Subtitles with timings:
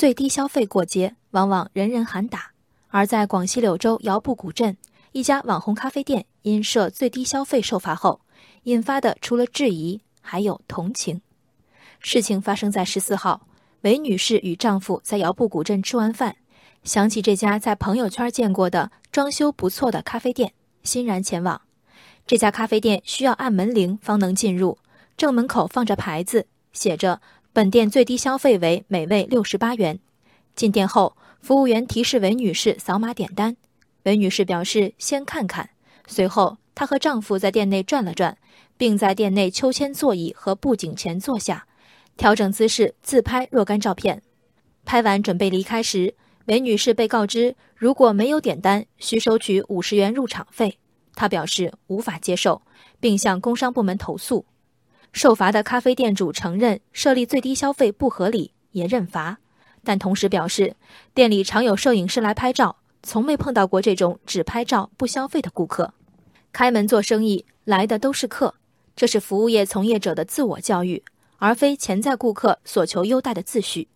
[0.00, 2.52] 最低消费过节，往往人人喊打。
[2.88, 4.78] 而在广西柳州瑶埠古镇，
[5.12, 8.22] 一家网红咖啡店因设最低消费受罚后，
[8.62, 11.20] 引发的除了质疑，还有同情。
[11.98, 13.46] 事情发生在十四号，
[13.82, 16.36] 韦女士与丈夫在瑶埠古镇吃完饭，
[16.82, 21.60] 想起这家在朋友圈见过的装修不错的咖啡店，欣然前往。
[22.26, 24.78] 这家咖啡店需要按门铃方能进入，
[25.18, 27.20] 正门口放着牌子，写着
[27.52, 29.98] “本店最低消费为每位六十八元”。
[30.54, 33.56] 进店后，服务员提示韦女士扫码点单，
[34.04, 35.70] 韦女士表示先看看。
[36.06, 38.38] 随后，她和丈夫在店内转了转，
[38.76, 41.66] 并在店内秋千座椅和布景前坐下。
[42.16, 44.22] 调整姿势自拍若干照片，
[44.84, 46.14] 拍完准备离开时，
[46.46, 50.78] 韦女士被告知如果没有点单，需收取五十元入场费。
[51.14, 52.62] 她表示无法接受，
[53.00, 54.44] 并向工商部门投诉。
[55.12, 59.38] 受罚的咖啡店主承认设立最低消费不合理，也认罚，
[59.82, 60.76] 但同时表示
[61.14, 65.94] 店里常有摄影师来拍照，从没碰到过这种只拍照不消费的顾客。
[66.52, 68.54] 开门做生意来的都是客，
[68.96, 71.02] 这是服务业从业者的自我教育。
[71.42, 73.88] 而非潜在顾客所求优待的秩序。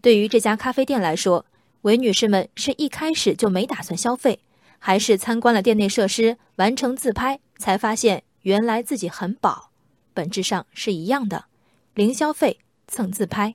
[0.00, 1.44] 对于这家咖啡店来说，
[1.82, 4.40] 韦女士们是一开始就没打算消费，
[4.78, 9.71] 还是参观了店内设施，完成自拍，才发现原来自己很饱？
[10.14, 11.46] 本质上是一样的，
[11.94, 13.54] 零消费蹭自拍。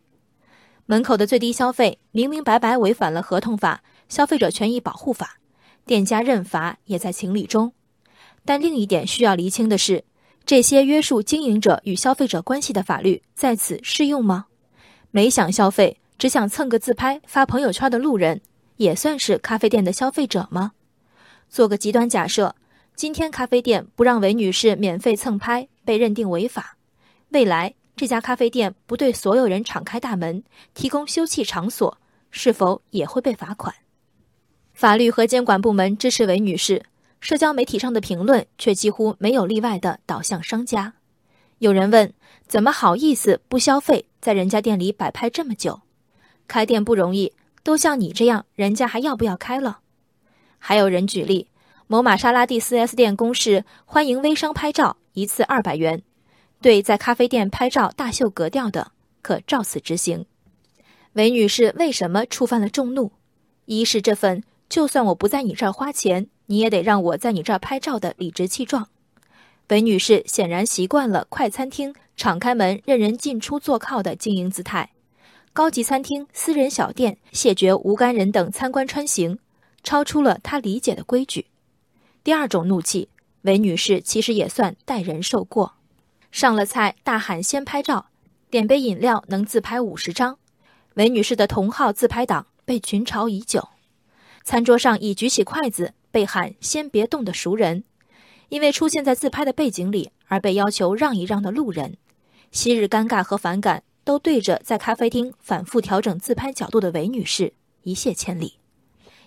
[0.86, 5.38] 门口的最低消费明明白白违反了合同法、消费者权益保护法，
[5.86, 7.74] 店家认罚也在情理中。
[8.46, 10.04] 但另一点需要厘清的是。
[10.46, 14.46] 这些约束经营者与消费者关系的法律在此适用吗？
[15.12, 18.40] 没想消费，只想蹭个自拍发朋友圈的路人，
[18.78, 20.72] 也算是咖啡店的消费者吗？
[21.50, 22.56] 做个极端假设，
[22.96, 26.76] 今天咖啡店不让韦女士免费蹭拍，被认定违法，
[27.30, 31.98] 未来这家咖啡店不对所有人敞开大门，提供休憩场所，
[32.30, 33.74] 是否也会被罚款？
[34.74, 36.84] 法律和监管部门支持韦女士。
[37.22, 40.96] 社交媒体上的评论却几乎没有例外的导向商家。
[41.60, 42.14] 有人问：
[42.48, 45.80] 怎么好意思不消费，在人家店里摆拍这么久？
[46.50, 47.32] 开店不容易，
[47.64, 49.80] 都像你这样，人家还要不要开了？
[50.60, 51.48] 还有人举例：
[51.90, 56.04] 某玛莎拉蒂 4S 店公示欢迎微商拍照，一次二百元，
[56.62, 60.26] 对在咖啡店拍照大秀格调的，可照此执行。
[61.14, 63.14] 韦女士为什么触犯了众怒？
[63.66, 66.28] 一是这份就算我不在你这儿花钱。
[66.50, 68.88] 你也得让我在你这儿拍照的理直气壮。
[69.68, 74.92] 韦女士显然习惯了快餐厅敞开门任人进出坐靠的经营姿态，
[75.52, 79.40] 高级餐厅、私人小店谢绝无干人等参观穿行，
[79.84, 81.48] 超出了她理解的规矩。
[82.28, 83.08] 第二种怒气，
[83.44, 85.76] 韦女士其实也算待人受过。
[86.30, 88.08] 上了菜大喊先拍照，
[88.50, 90.38] 点杯饮料能自拍五十张，
[90.96, 93.70] 韦女士的同号自拍党被群嘲已久。
[94.44, 95.94] 餐桌上已举起筷子。
[96.12, 97.86] 被喊“先别动”的熟人，
[98.50, 101.96] 因为出现在自拍的背景里而被要求让一让的路人，
[102.52, 108.56] 昔日尴尬和反感都对着在咖啡厅反复调整自拍角度的韦女士一泻千里。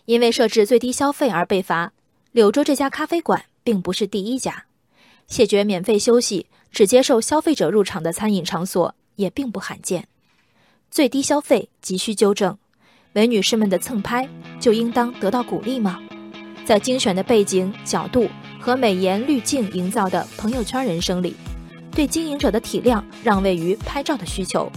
[0.04, 1.94] 因为设置最低消费而被罚，
[2.32, 4.66] 柳州这家咖啡馆并不是第一家。
[5.26, 10.06] 谢绝免费休息、只接受消费者入场的餐饮场所也并不罕见。
[10.90, 12.56] 最低消费急需纠正，
[13.12, 14.28] 美女士们的蹭拍
[14.60, 16.00] 就应当得到鼓励吗？
[16.64, 18.28] 在精选的背景、角度
[18.60, 21.34] 和美颜滤镜营造的朋友圈人生里，
[21.90, 24.70] 对经营者的体谅让位于拍照的需求，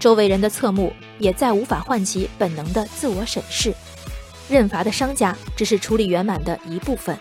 [0.00, 3.72] 周围人的侧目也再无法唤起本能的自我审视。
[4.50, 7.16] 认罚的商家只是处理圆满的一部分，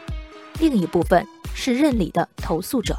[0.60, 1.24] 另一部分
[1.54, 2.98] 是认理的投诉者。